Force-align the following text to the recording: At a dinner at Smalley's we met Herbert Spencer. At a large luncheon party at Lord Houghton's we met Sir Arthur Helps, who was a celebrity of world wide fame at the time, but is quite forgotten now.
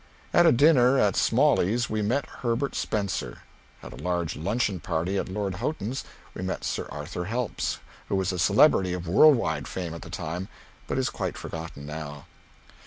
At 0.33 0.47
a 0.47 0.51
dinner 0.51 0.97
at 0.97 1.15
Smalley's 1.15 1.87
we 1.87 2.01
met 2.01 2.25
Herbert 2.41 2.73
Spencer. 2.73 3.43
At 3.83 3.93
a 3.93 3.97
large 4.01 4.35
luncheon 4.35 4.79
party 4.79 5.15
at 5.15 5.29
Lord 5.29 5.53
Houghton's 5.57 6.03
we 6.33 6.41
met 6.41 6.63
Sir 6.63 6.87
Arthur 6.89 7.25
Helps, 7.25 7.77
who 8.09 8.15
was 8.15 8.31
a 8.31 8.39
celebrity 8.39 8.93
of 8.93 9.07
world 9.07 9.35
wide 9.35 9.67
fame 9.67 9.93
at 9.93 10.01
the 10.01 10.09
time, 10.09 10.47
but 10.87 10.97
is 10.97 11.11
quite 11.11 11.37
forgotten 11.37 11.85
now. 11.85 12.25